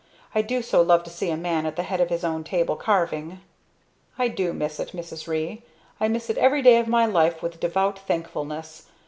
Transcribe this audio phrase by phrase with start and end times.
[0.33, 2.75] "I do so love to see a man at the head of his own table,
[2.75, 3.39] carving."
[4.17, 5.27] "I do miss it, Mrs.
[5.27, 5.61] Ree.
[5.99, 8.87] I miss it every day of my life with devout thankfulness.